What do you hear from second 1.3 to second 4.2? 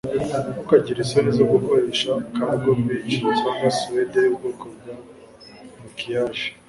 zo gukoresha Cargo Beach cyangwa Suede